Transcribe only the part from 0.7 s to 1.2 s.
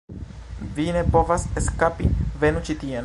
Vi ne